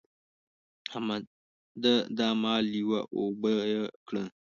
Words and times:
احمده! 0.91 1.93
دا 2.17 2.27
مال 2.41 2.65
یوه 2.79 2.99
او 3.05 3.15
اوبه 3.27 3.51
يې 3.71 3.83
کړه. 4.07 4.23